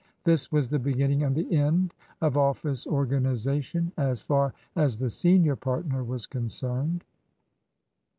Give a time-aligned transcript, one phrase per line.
[0.23, 5.55] This was the beginning and the end of office organization as far as the senior
[5.55, 7.03] partner was concerned.